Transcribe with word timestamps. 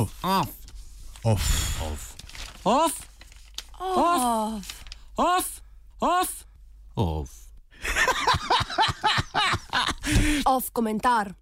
Off. 0.00 0.16
Off. 1.24 1.82
Off. 1.82 2.16
Off. 2.64 3.08
Off. 3.78 4.84
Off. 5.18 5.60
Off. 6.00 6.46
Off. 6.96 7.30
Off 10.46 10.72
komentar. 10.72 11.34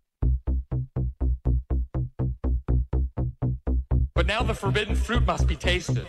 But 4.14 4.27
now 4.27 4.43
the 4.43 4.55
forbidden 4.55 4.96
fruit 4.96 5.25
must 5.25 5.46
be 5.46 5.54
tasted. 5.54 6.09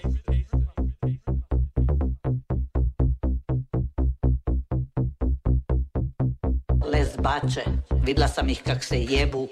Lezbače, 6.82 7.64
videla 8.02 8.28
sam 8.28 8.50
ih 8.50 8.64
kak 8.64 8.84
se 8.84 9.06
jebu. 9.06 9.48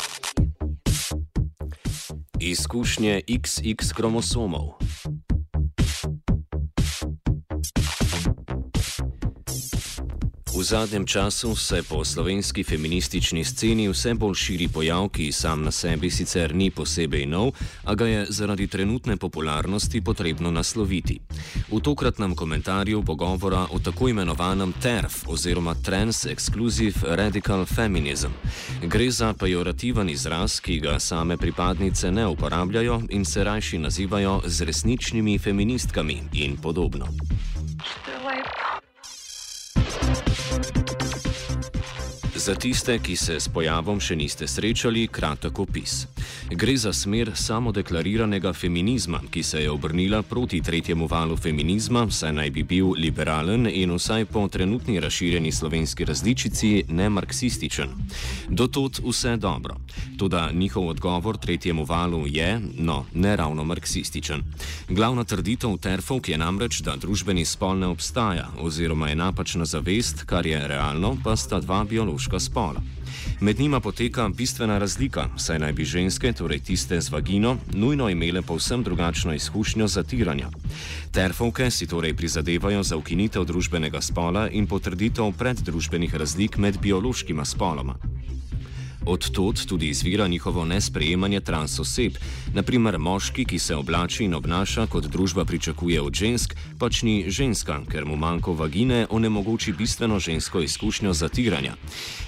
Izkušnje 2.47 3.21
XX 3.27 3.91
kromosomov. 3.93 4.79
V 10.57 10.63
zadnjem 10.63 11.05
času 11.05 11.55
se 11.55 11.83
po 11.83 12.05
slovenski 12.05 12.63
feministični 12.63 13.43
sceni 13.45 13.89
vse 13.89 14.13
bolj 14.13 14.33
širi 14.35 14.67
pojav, 14.67 15.09
ki 15.09 15.31
sam 15.31 15.61
na 15.63 15.71
sebi 15.71 16.09
sicer 16.09 16.55
ni 16.55 16.71
posebej 16.71 17.25
nov, 17.29 17.51
a 17.85 17.93
ga 17.95 18.07
je 18.07 18.25
zaradi 18.29 18.67
trenutne 18.67 19.17
popularnosti 19.17 20.01
potrebno 20.01 20.51
nasloviti. 20.51 21.19
V 21.69 21.79
tokratnem 21.79 22.33
komentarju 22.35 23.01
bo 23.01 23.15
govora 23.15 23.67
o 23.69 23.79
tako 23.79 24.09
imenovanem 24.09 24.73
TERF 24.81 25.29
oziroma 25.29 25.75
Trans-Exclusive 25.75 27.05
Radical 27.05 27.65
Feminism. 27.65 28.33
Gre 28.81 29.11
za 29.11 29.33
pejorativen 29.33 30.09
izraz, 30.09 30.59
ki 30.59 30.79
ga 30.79 30.99
same 30.99 31.37
pripadnice 31.37 32.11
ne 32.11 32.27
uporabljajo 32.27 33.01
in 33.09 33.25
se 33.25 33.43
rajši 33.43 33.77
nazivajo 33.77 34.41
z 34.45 34.65
resničnimi 34.65 35.37
feministkami 35.39 36.21
in 36.33 36.57
podobno. 36.57 37.05
Za 42.47 42.55
tiste, 42.55 42.99
ki 42.99 43.15
se 43.19 43.35
s 43.43 43.49
pojavom 43.51 43.97
še 43.99 44.15
niste 44.15 44.47
srečali, 44.47 45.01
kratek 45.11 45.59
opis. 45.59 46.05
Gre 46.47 46.77
za 46.79 46.93
smer 46.95 47.33
samodeklariranega 47.35 48.53
feminizma, 48.55 49.19
ki 49.27 49.43
se 49.43 49.65
je 49.65 49.71
obrnila 49.71 50.21
proti 50.23 50.61
tretjemu 50.63 51.09
valu 51.11 51.35
feminizma, 51.35 52.05
saj 52.07 52.31
naj 52.37 52.53
bi 52.55 52.63
bil 52.63 52.93
liberalen 52.95 53.67
in 53.67 53.91
vsaj 53.91 54.29
po 54.31 54.45
trenutni 54.47 54.95
razširjeni 55.03 55.51
slovenski 55.51 56.07
različici 56.07 56.85
nemarksističen. 56.87 57.91
Dotod 58.47 59.01
vse 59.03 59.35
dobro. 59.35 59.75
Toda 60.17 60.51
njihov 60.53 60.87
odgovor 60.87 61.37
tretjemu 61.37 61.85
valu 61.85 62.27
je, 62.27 62.61
no, 62.77 63.05
ne 63.13 63.35
ravno 63.35 63.63
marksističen. 63.63 64.43
Glavna 64.89 65.23
trditev 65.23 65.77
terfov 65.77 66.19
je 66.27 66.37
namreč, 66.37 66.81
da 66.81 66.95
družbeni 66.95 67.45
spol 67.45 67.77
ne 67.77 67.87
obstaja, 67.87 68.47
oziroma 68.59 69.09
je 69.09 69.15
napačna 69.15 69.65
zavest, 69.65 70.23
kar 70.25 70.45
je 70.45 70.67
realno, 70.67 71.17
pa 71.23 71.35
sta 71.35 71.59
dva 71.59 71.83
biološka 71.83 72.39
spola. 72.39 72.81
Med 73.41 73.59
njima 73.59 73.79
poteka 73.79 74.29
bistvena 74.29 74.77
razlika, 74.77 75.29
saj 75.37 75.59
naj 75.59 75.73
bi 75.73 75.85
ženske, 75.85 76.33
torej 76.33 76.59
tiste 76.59 77.01
z 77.01 77.09
vagino, 77.09 77.57
nujno 77.73 78.09
imele 78.09 78.41
povsem 78.41 78.83
drugačno 78.83 79.33
izkušnjo 79.33 79.87
zatiranja. 79.87 80.49
Terfovke 81.11 81.71
si 81.71 81.87
torej 81.87 82.13
prizadevajo 82.13 82.83
za 82.83 82.97
ukinitev 82.97 83.45
družbenega 83.45 84.01
spola 84.01 84.49
in 84.49 84.67
potrditev 84.67 85.31
preddružbenih 85.37 86.15
razlik 86.15 86.57
med 86.57 86.81
biološkima 86.81 87.45
spoloma. 87.45 88.16
Od 89.07 89.29
tod 89.31 89.65
tudi 89.65 89.89
izvira 89.89 90.27
njihovo 90.27 90.65
nesprejemanje 90.65 91.39
trans 91.39 91.79
oseb, 91.79 92.17
naprimer 92.53 92.97
moški, 92.99 93.45
ki 93.45 93.59
se 93.59 93.75
oblači 93.75 94.23
in 94.23 94.33
obnaša 94.33 94.87
kot 94.87 95.05
družba 95.07 95.45
pričakuje 95.45 96.01
od 96.01 96.13
žensk, 96.13 96.55
pač 96.79 97.01
ni 97.03 97.25
ženska, 97.31 97.79
ker 97.91 98.05
mu 98.05 98.15
manjko 98.15 98.53
vagine 98.53 99.07
onemogoči 99.09 99.71
bistveno 99.71 100.19
žensko 100.19 100.61
izkušnjo 100.61 101.13
zatiranja. 101.13 101.75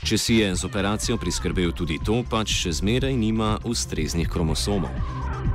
Če 0.07 0.17
si 0.17 0.35
je 0.39 0.55
z 0.55 0.65
operacijo 0.65 1.17
priskrbel 1.17 1.75
tudi 1.75 1.99
to, 2.05 2.23
pač 2.29 2.55
še 2.63 2.71
zmeraj 2.79 3.13
nima 3.13 3.57
ustreznih 3.63 4.29
kromosomov. 4.29 5.48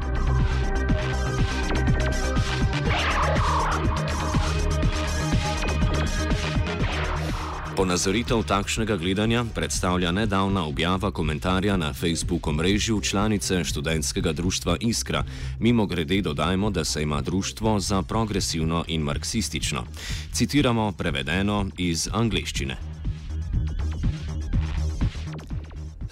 Ponazoritev 7.84 8.40
takšnega 8.48 8.96
gledanja 8.96 9.44
predstavlja 9.54 10.08
nedavna 10.08 10.64
objava 10.64 11.10
komentarja 11.12 11.76
na 11.76 11.92
Facebooku 11.92 12.52
mrežju 12.52 13.00
članice 13.00 13.64
študentskega 13.64 14.32
društva 14.32 14.76
Iskra. 14.80 15.24
Mimo 15.60 15.86
grede 15.86 16.22
dodajmo, 16.22 16.70
da 16.70 16.84
se 16.84 17.02
ima 17.02 17.20
društvo 17.20 17.80
za 17.80 18.02
progresivno 18.02 18.84
in 18.88 19.02
marksistično. 19.02 19.84
Citiramo 20.32 20.92
prevedeno 20.92 21.66
iz 21.78 22.08
angleščine. 22.12 22.76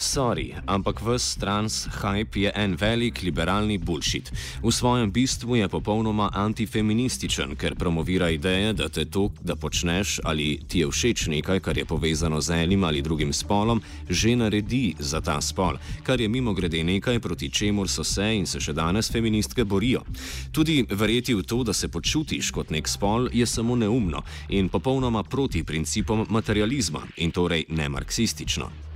Sorry, 0.02 0.50
ampak 0.66 0.98
ves 0.98 1.38
trans 1.38 1.86
hype 2.02 2.34
je 2.34 2.50
en 2.58 2.74
velik 2.74 3.22
liberalni 3.22 3.78
bullshit. 3.78 4.32
V 4.58 4.72
svojem 4.74 5.12
bistvu 5.14 5.62
je 5.62 5.68
popolnoma 5.70 6.26
antifeminističen, 6.34 7.54
ker 7.54 7.78
promovira 7.78 8.26
ideje, 8.34 8.72
da 8.74 8.88
te 8.90 9.04
to, 9.06 9.30
da 9.46 9.54
počneš 9.54 10.18
ali 10.24 10.58
ti 10.66 10.82
je 10.82 10.90
všeč 10.90 11.30
nekaj, 11.30 11.62
kar 11.62 11.78
je 11.78 11.86
povezano 11.86 12.40
z 12.42 12.66
enim 12.66 12.84
ali 12.84 13.02
drugim 13.02 13.30
spolom, 13.32 13.78
že 14.10 14.34
naredi 14.36 14.98
za 14.98 15.22
ta 15.22 15.38
spol, 15.40 15.78
kar 16.02 16.20
je 16.20 16.28
mimo 16.28 16.50
grede 16.50 16.82
nekaj, 16.82 17.20
proti 17.22 17.50
čemur 17.50 17.86
so 17.86 18.02
se 18.04 18.26
in 18.34 18.46
se 18.46 18.58
še 18.58 18.74
danes 18.74 19.06
feministke 19.06 19.64
borijo. 19.64 20.02
Tudi 20.50 20.82
verjeti 20.90 21.34
v 21.34 21.46
to, 21.46 21.62
da 21.62 21.72
se 21.72 21.88
počutiš 21.88 22.50
kot 22.50 22.74
nek 22.74 22.90
spol, 22.90 23.30
je 23.30 23.46
samo 23.46 23.78
neumno 23.78 24.26
in 24.50 24.68
popolnoma 24.68 25.22
proti 25.22 25.62
principom 25.62 26.26
materializma 26.28 27.06
in 27.22 27.30
torej 27.30 27.70
ne 27.70 27.88
marksistično. 27.88 28.91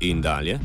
In 0.00 0.20
dalje. 0.20 0.58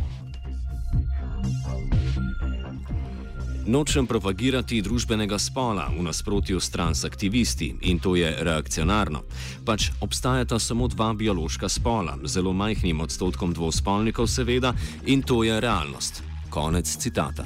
Nočem 3.69 4.07
propagirati 4.09 4.81
družbenega 4.81 5.37
spola 5.37 5.85
v 5.93 6.01
nasprotju 6.01 6.57
s 6.59 6.71
transaktivisti 6.73 7.67
in 7.85 7.99
to 8.01 8.15
je 8.17 8.31
reakcionarno. 8.41 9.21
Pač 9.65 9.91
obstajata 10.01 10.57
samo 10.59 10.87
dva 10.89 11.13
biološka 11.13 11.69
spola, 11.69 12.17
zelo 12.25 12.53
majhnim 12.53 13.05
odstotkom 13.05 13.53
dvospolnikov, 13.53 14.25
seveda, 14.25 14.73
in 15.05 15.21
to 15.21 15.43
je 15.45 15.59
realnost. 15.61 16.23
Konec 16.49 16.89
citata. 16.97 17.45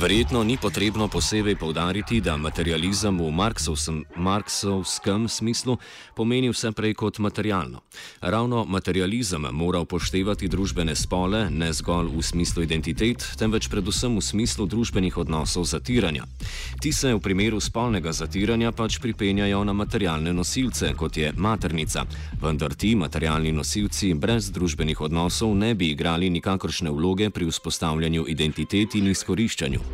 Verjetno 0.00 0.40
ni 0.42 0.56
potrebno 0.56 1.08
posebej 1.08 1.60
povdariti, 1.60 2.20
da 2.24 2.36
materializem 2.40 3.20
v 3.20 3.28
marksovskem, 3.28 4.04
marksovskem 4.16 5.28
smislu 5.28 5.76
pomeni 6.16 6.48
vse 6.48 6.72
prej 6.72 6.94
kot 6.96 7.18
materialno. 7.20 7.82
Ravno 8.20 8.64
materializem 8.64 9.44
mora 9.52 9.82
upoštevati 9.84 10.48
družbene 10.48 10.96
spole 10.96 11.50
ne 11.50 11.68
zgolj 11.72 12.08
v 12.16 12.22
smislu 12.24 12.62
identitet, 12.64 13.20
temveč 13.36 13.68
predvsem 13.68 14.16
v 14.16 14.24
smislu 14.24 14.64
družbenih 14.64 15.18
odnosov 15.20 15.68
zatiranja. 15.68 16.24
Ti 16.80 16.92
se 16.92 17.12
v 17.12 17.20
primeru 17.20 17.60
spolnega 17.60 18.12
zatiranja 18.12 18.72
pač 18.72 18.96
pripenjajo 19.04 19.60
na 19.68 19.76
materialne 19.76 20.32
nosilce, 20.32 20.94
kot 20.96 21.16
je 21.20 21.28
maternica, 21.36 22.06
vendar 22.40 22.72
ti 22.72 22.96
materialni 22.96 23.52
nosilci 23.52 24.14
brez 24.16 24.48
družbenih 24.48 25.00
odnosov 25.00 25.52
ne 25.52 25.74
bi 25.74 25.92
igrali 25.92 26.30
nikakršne 26.30 26.88
vloge 26.88 27.28
pri 27.28 27.52
vzpostavljanju 27.52 28.24
identitet 28.32 28.96
in 28.96 29.12
izkoriščanju. 29.12 29.89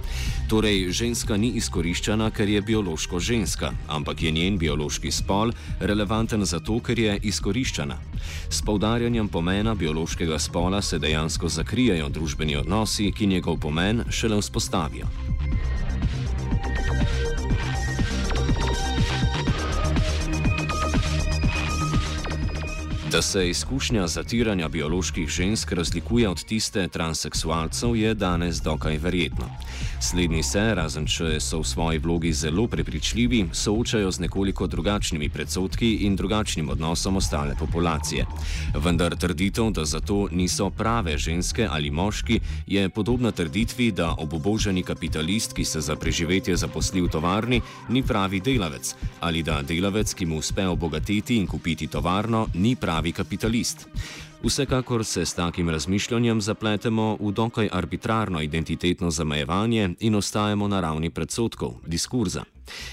Torej, 0.49 0.93
ženska 0.95 1.37
ni 1.37 1.49
izkoriščena, 1.59 2.31
ker 2.31 2.49
je 2.49 2.61
biološko 2.63 3.19
ženska, 3.19 3.73
ampak 3.89 4.23
je 4.23 4.31
njen 4.31 4.59
biološki 4.59 5.11
spol 5.11 5.51
relevanten 5.81 6.45
zato, 6.47 6.79
ker 6.81 6.99
je 6.99 7.19
izkoriščena. 7.23 7.99
S 8.51 8.63
poudarjanjem 8.63 9.29
pomena 9.29 9.75
biološkega 9.75 10.39
spola 10.39 10.83
se 10.83 10.99
dejansko 10.99 11.49
zakrijejo 11.49 12.09
družbeni 12.09 12.57
odnosi, 12.57 13.11
ki 13.13 13.27
njegov 13.27 13.59
pomen 13.59 14.05
šele 14.11 14.39
vzpostavijo. 14.39 15.26
Da 23.17 23.23
se 23.23 23.49
izkušnja 23.51 24.07
zatiranja 24.07 24.69
bioloških 24.69 25.29
žensk 25.29 25.73
razlikuje 25.73 26.29
od 26.29 26.45
tiste 26.45 26.89
transseksualcev, 26.89 27.97
je 27.97 28.15
danes 28.15 28.61
dokaj 28.61 28.99
verjetno. 28.99 29.49
Slednji 30.01 30.43
se, 30.43 30.75
razen 30.75 31.07
če 31.09 31.39
so 31.41 31.63
v 31.63 31.65
svoji 31.65 31.99
vlogi 31.99 32.33
zelo 32.33 32.67
prepričljivi, 32.69 33.47
soočajo 33.53 34.11
z 34.11 34.21
nekoliko 34.21 34.67
drugačnimi 34.67 35.29
predsotki 35.29 35.95
in 36.05 36.17
drugačnim 36.17 36.69
odnosom 36.71 37.17
ostale 37.17 37.55
populacije. 37.59 38.27
Vendar 38.75 39.17
trditev, 39.17 39.71
da 39.71 39.85
zato 39.85 40.29
niso 40.31 40.69
prave 40.71 41.17
ženske 41.19 41.69
ali 41.71 41.91
moški, 41.91 42.41
je 42.67 42.89
podobna 42.89 43.33
trditvi, 43.33 43.91
da 43.93 44.13
obuboženi 44.19 44.83
kapitalist, 44.83 45.57
ki 45.57 45.65
se 45.65 45.81
za 45.81 45.97
preživetje 45.97 46.57
zaposli 46.57 47.01
v 47.01 47.09
tovarni, 47.09 47.61
ni 47.89 48.03
pravi 48.03 48.41
delavec 48.41 48.95
ali 49.21 49.43
da 49.43 49.63
delavec, 49.63 50.15
ki 50.15 50.27
mu 50.27 50.37
uspe 50.39 50.67
obogatiti 50.69 51.37
in 51.37 51.47
kupiti 51.47 51.87
tovarno, 51.87 52.47
ni 52.55 52.77
pravi 52.77 53.06
kapitalist. 53.13 53.87
Vsekakor 54.43 55.05
se 55.05 55.27
s 55.27 55.35
takim 55.35 55.71
razmišljanjem 55.71 56.41
zapletemo 56.41 57.17
v 57.21 57.33
dokaj 57.33 57.69
arbitrarno 57.73 58.41
identitetno 58.41 59.11
zamejevanje 59.11 59.91
in 60.01 60.15
ostajamo 60.15 60.69
na 60.69 60.81
ravni 60.81 61.11
predsotkov, 61.11 61.75
diskurza. 61.87 62.45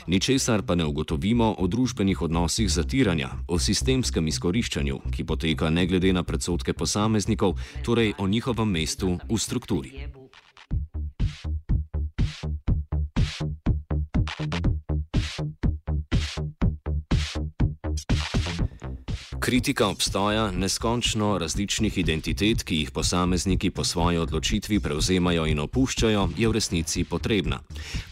Ničesar 0.07 0.61
pa 0.61 0.75
ne 0.75 0.85
ugotovimo 0.85 1.55
o 1.57 1.67
družbenih 1.67 2.21
odnosih 2.21 2.69
zatiranja, 2.69 3.29
o 3.47 3.59
sistemskem 3.59 4.27
izkoriščanju, 4.27 4.99
ki 5.11 5.23
poteka 5.23 5.69
ne 5.69 5.85
glede 5.85 6.13
na 6.13 6.23
predsotke 6.23 6.73
posameznikov, 6.73 7.57
torej 7.83 8.13
o 8.17 8.27
njihovem 8.27 8.69
mestu 8.69 9.17
v 9.29 9.37
strukturi. 9.37 10.22
Kritika 19.43 19.87
obstoja 19.87 20.51
neskončno 20.51 21.37
različnih 21.37 21.97
identitet, 21.97 22.63
ki 22.63 22.75
jih 22.75 22.91
posamezniki 22.91 23.69
po 23.69 23.83
svoji 23.83 24.17
odločitvi 24.17 24.79
prevzemajo 24.79 25.43
in 25.51 25.59
opuščajo, 25.59 26.29
je 26.37 26.47
v 26.47 26.53
resnici 26.55 27.03
potrebna. 27.03 27.59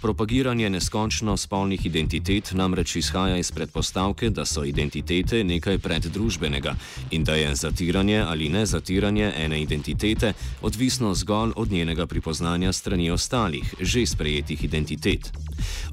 Propagiranje 0.01 0.69
neskončno 0.69 1.37
spolnih 1.37 1.85
identitet 1.85 2.51
namreč 2.51 2.95
izhaja 2.99 3.37
iz 3.37 3.51
predpostavke, 3.51 4.29
da 4.29 4.45
so 4.45 4.65
identitete 4.67 5.43
nekaj 5.43 5.79
preddružbenega 5.79 6.75
in 7.11 7.23
da 7.23 7.39
je 7.39 7.55
zatiranje 7.55 8.19
ali 8.19 8.49
ne 8.49 8.65
zatiranje 8.65 9.31
ene 9.37 9.61
identitete 9.61 10.33
odvisno 10.61 11.13
zgolj 11.15 11.55
od 11.55 11.71
njenega 11.71 12.07
pripoznanja 12.07 12.73
strani 12.73 13.11
ostalih, 13.11 13.75
že 13.79 14.05
sprejetih 14.05 14.63
identitet. 14.63 15.31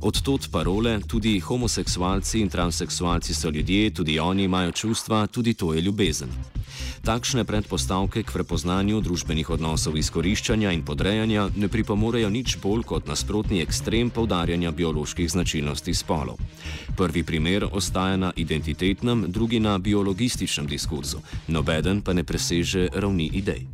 Odtot 0.00 0.50
parole, 0.50 1.00
tudi 1.06 1.40
homoseksualci 1.40 2.40
in 2.40 2.48
transseksualci 2.48 3.34
so 3.34 3.50
ljudje, 3.50 3.90
tudi 3.90 4.18
oni 4.18 4.44
imajo 4.44 4.72
čustva, 4.72 5.26
tudi 5.26 5.54
to 5.54 5.74
je 5.74 5.80
ljubezen. 5.80 6.28
Takšne 7.02 7.44
predpostavke 7.44 8.22
k 8.22 8.32
prepoznanju 8.32 9.00
družbenih 9.00 9.50
odnosov 9.50 9.96
izkoriščanja 9.98 10.72
in 10.76 10.82
podrejanja 10.84 11.48
ne 11.56 11.68
pripomorejo 11.70 12.30
nič 12.30 12.58
bolj 12.62 12.84
kot 12.84 13.08
nasprotni 13.08 13.62
ekstrem 13.62 14.10
poudarjanja 14.10 14.70
bioloških 14.70 15.30
značilnosti 15.30 15.94
spolov. 15.94 16.38
Prvi 16.96 17.22
primer 17.22 17.66
ostaja 17.70 18.16
na 18.16 18.32
identitetnem, 18.36 19.26
drugi 19.28 19.60
na 19.60 19.78
biologističnem 19.78 20.66
diskurzu, 20.66 21.22
nobeden 21.48 22.02
pa 22.02 22.12
ne 22.12 22.24
preseže 22.24 22.88
ravni 22.92 23.30
idej. 23.32 23.66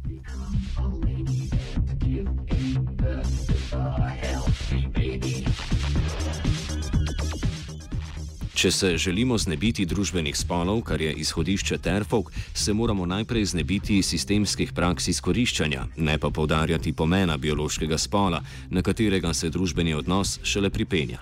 Če 8.64 8.70
se 8.72 8.90
želimo 8.96 9.36
znebiti 9.38 9.84
družbenih 9.84 10.32
spolov, 10.32 10.78
kar 10.88 11.02
je 11.04 11.10
izhodišče 11.20 11.76
terfov, 11.84 12.30
se 12.54 12.72
moramo 12.72 13.04
najprej 13.06 13.44
znebiti 13.44 13.98
sistemskih 14.02 14.72
praks 14.72 15.10
izkoriščanja, 15.12 15.82
ne 15.96 16.14
pa 16.18 16.30
povdarjati 16.30 16.94
pomena 16.96 17.36
biološkega 17.36 17.98
spola, 18.00 18.40
na 18.70 18.82
katerega 18.82 19.34
se 19.34 19.50
družbeni 19.52 19.92
odnos 19.94 20.38
šele 20.48 20.70
pripenja. 20.70 21.20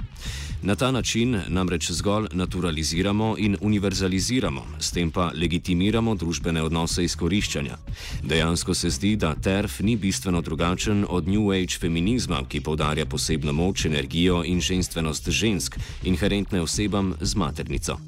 Na 0.64 0.74
ta 0.74 0.90
način 0.90 1.40
namreč 1.48 1.90
zgolj 1.90 2.26
naturaliziramo 2.32 3.34
in 3.38 3.56
univerzaliziramo, 3.60 4.62
s 4.78 4.92
tem 4.92 5.10
pa 5.10 5.32
legitimiramo 5.34 6.14
družbene 6.14 6.62
odnose 6.62 7.04
izkoriščanja. 7.04 7.76
Dejansko 8.22 8.74
se 8.74 8.90
zdi, 8.90 9.16
da 9.16 9.34
TERF 9.34 9.80
ni 9.80 9.96
bistveno 9.96 10.40
drugačen 10.40 11.04
od 11.08 11.28
New 11.28 11.50
Age 11.50 11.78
feminizma, 11.80 12.44
ki 12.48 12.60
povdarja 12.60 13.06
posebno 13.06 13.52
moč, 13.52 13.84
energijo 13.84 14.44
in 14.46 14.60
ženstvenost 14.60 15.30
žensk, 15.30 15.78
inherentne 16.04 16.62
osebam 16.62 17.14
z 17.20 17.34
maternico. 17.34 17.98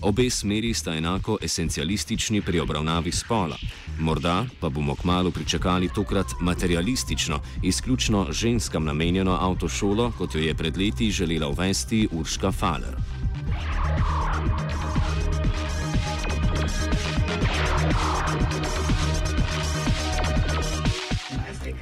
Obe 0.00 0.30
smeri 0.30 0.74
sta 0.74 0.94
enako 0.96 1.36
esencialistični 1.42 2.40
pri 2.42 2.60
obravnavi 2.60 3.12
spola. 3.12 3.56
Morda 3.98 4.46
pa 4.60 4.68
bomo 4.68 4.94
kmalo 4.94 5.30
pričakali 5.30 5.88
tokrat 5.94 6.26
materialistično, 6.40 7.40
izključno 7.62 8.26
ženskam 8.32 8.84
namenjeno 8.84 9.36
avtošolo, 9.40 10.12
kot 10.18 10.34
jo 10.34 10.40
je 10.40 10.54
pred 10.54 10.76
leti 10.76 11.10
želela 11.10 11.48
uvesti 11.48 11.97
Urška 12.06 12.52
Faler. 12.52 12.94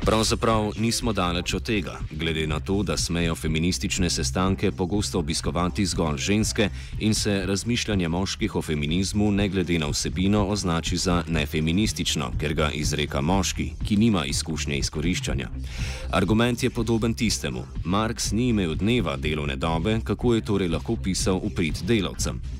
Pravzaprav 0.06 0.72
nismo 0.78 1.12
daleč 1.12 1.54
od 1.54 1.62
tega, 1.62 1.98
glede 2.10 2.46
na 2.46 2.60
to, 2.60 2.82
da 2.82 2.96
smejo 2.96 3.34
feministične 3.34 4.10
sestanke 4.10 4.70
pogosto 4.70 5.18
obiskovati 5.18 5.86
zgolj 5.86 6.18
ženske 6.18 6.68
in 6.98 7.14
se 7.14 7.42
razmišljanje 7.46 8.08
moških 8.08 8.54
o 8.56 8.62
feminizmu 8.62 9.32
ne 9.32 9.48
glede 9.48 9.78
na 9.78 9.86
vsebino 9.86 10.46
označi 10.46 10.96
za 10.96 11.24
nefeministično, 11.28 12.30
ker 12.40 12.54
ga 12.54 12.70
izreka 12.70 13.20
moški, 13.20 13.72
ki 13.84 13.96
nima 13.96 14.24
izkušnje 14.24 14.78
izkoriščanja. 14.78 15.48
Argument 16.10 16.62
je 16.62 16.70
podoben 16.70 17.14
tistemu: 17.14 17.66
Marx 17.84 18.32
ni 18.32 18.48
imel 18.48 18.74
dneva 18.74 19.16
delovne 19.16 19.56
dobe, 19.56 20.00
kako 20.04 20.34
je 20.34 20.44
torej 20.44 20.68
lahko 20.68 20.96
pisal 20.96 21.40
uprit 21.42 21.82
delavcem. 21.82 22.55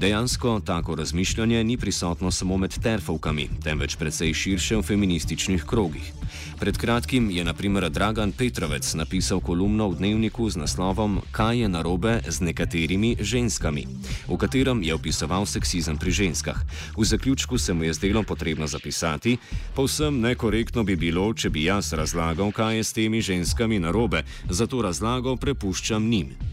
Dejansko 0.00 0.60
tako 0.64 0.94
razmišljanje 0.94 1.64
ni 1.64 1.76
prisotno 1.76 2.30
samo 2.30 2.56
med 2.56 2.78
terfovkami, 2.82 3.48
temveč 3.64 3.96
precej 3.96 4.32
širše 4.34 4.76
v 4.76 4.82
feminističnih 4.82 5.64
krogih. 5.64 6.12
Pred 6.60 6.78
kratkim 6.78 7.30
je 7.30 7.44
naprimer 7.44 7.90
Dragan 7.90 8.32
Petrovec 8.32 8.94
napisal 8.94 9.40
kolumno 9.40 9.88
v 9.88 9.96
dnevniku 10.00 10.48
z 10.50 10.56
naslovom 10.56 11.20
Kaj 11.32 11.60
je 11.60 11.68
narobe 11.68 12.20
z 12.28 12.40
nekaterimi 12.40 13.16
ženskami, 13.20 13.84
v 14.28 14.36
katerem 14.40 14.80
je 14.82 14.94
opisoval 14.94 15.44
seksizem 15.46 15.98
pri 16.00 16.10
ženskah. 16.10 16.56
V 16.96 17.04
zaključku 17.04 17.58
se 17.58 17.72
mu 17.72 17.84
je 17.84 17.92
zdelo 17.92 18.22
potrebno 18.22 18.66
zapisati: 18.66 19.36
Povsem 19.76 20.20
nekorektno 20.20 20.84
bi 20.84 20.96
bilo, 20.96 21.34
če 21.34 21.50
bi 21.50 21.64
jaz 21.68 21.92
razlagal, 21.92 22.52
kaj 22.52 22.76
je 22.76 22.84
s 22.84 22.92
temi 22.92 23.20
ženskami 23.20 23.78
narobe, 23.78 24.24
zato 24.48 24.82
razlago 24.82 25.36
prepuščam 25.36 26.08
njim 26.08 26.49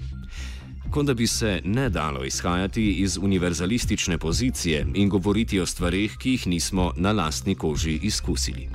kot 0.91 1.05
da 1.05 1.13
bi 1.13 1.27
se 1.27 1.61
ne 1.65 1.89
dalo 1.89 2.23
izhajati 2.25 2.91
iz 2.91 3.17
univerzalistične 3.17 4.17
pozicije 4.17 4.85
in 4.93 5.09
govoriti 5.09 5.59
o 5.59 5.65
stvarih, 5.65 6.17
ki 6.19 6.31
jih 6.31 6.47
nismo 6.47 6.93
na 6.95 7.11
lastni 7.11 7.55
koži 7.55 7.99
izkusili. 8.03 8.69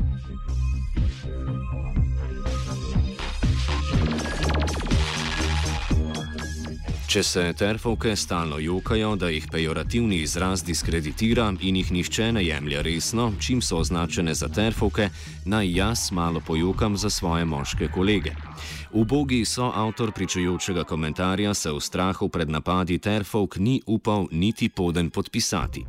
Če 7.12 7.20
se 7.22 7.42
terfovke 7.52 8.14
stalno 8.16 8.56
jokajo, 8.56 9.10
da 9.20 9.28
jih 9.28 9.44
pejorativni 9.52 10.22
izraz 10.24 10.62
diskreditira 10.64 11.50
in 11.60 11.76
jih 11.76 11.90
nišče 11.92 12.30
ne 12.32 12.44
jemlje 12.46 12.82
resno, 12.82 13.26
čim 13.36 13.60
so 13.60 13.82
označene 13.82 14.32
za 14.34 14.48
terfovke, 14.48 15.10
naj 15.44 15.68
jaz 15.76 16.06
malo 16.12 16.40
pojokam 16.40 16.96
za 16.96 17.10
svoje 17.10 17.44
moške 17.44 17.90
kolege. 17.92 18.32
Ubogi 18.92 19.44
so 19.44 19.72
avtor 19.74 20.12
pričujočega 20.12 20.84
komentarja 20.84 21.54
se 21.54 21.72
v 21.72 21.80
strahu 21.80 22.28
pred 22.28 22.50
napadi 22.50 22.98
terfovk 22.98 23.56
ni 23.56 23.80
upal 23.86 24.26
niti 24.30 24.68
poden 24.68 25.10
podpisati. 25.10 25.84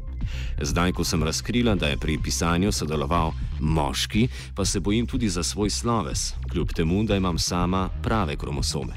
Zdaj, 0.61 0.91
ko 0.91 1.03
sem 1.03 1.23
razkrila, 1.23 1.75
da 1.75 1.87
je 1.87 1.97
pri 1.97 2.17
pisanju 2.23 2.71
sodeloval 2.71 3.31
moški, 3.59 4.27
pa 4.55 4.65
se 4.65 4.79
bojim 4.79 5.07
tudi 5.07 5.29
za 5.29 5.43
svoj 5.43 5.69
sloves, 5.69 6.33
kljub 6.51 6.73
temu, 6.75 7.03
da 7.03 7.15
imam 7.15 7.39
sama 7.39 7.89
prave 8.03 8.35
kromosome. 8.35 8.93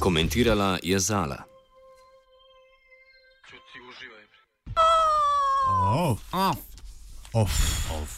Komentirala 0.00 0.78
je 0.82 0.98
Zala. 0.98 1.42
Off. 5.94 6.22
Off. 7.32 7.52
Off. 7.90 8.17